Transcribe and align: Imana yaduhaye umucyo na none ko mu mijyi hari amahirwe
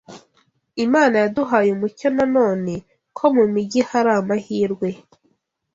Imana 0.85 1.15
yaduhaye 1.23 1.69
umucyo 1.75 2.07
na 2.15 2.25
none 2.35 2.73
ko 3.17 3.23
mu 3.35 3.45
mijyi 3.53 3.81
hari 3.89 4.11
amahirwe 4.19 4.87